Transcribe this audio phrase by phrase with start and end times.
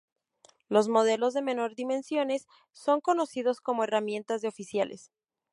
[0.67, 5.11] Los modelos de menor dimensiones son conocidos como "herramientas de oficiales".